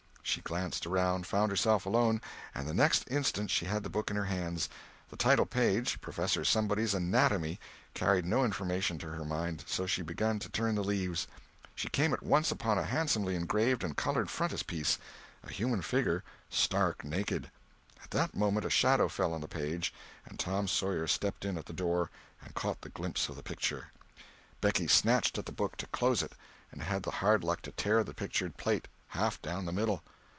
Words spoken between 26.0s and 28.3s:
it, and had the hard luck to tear the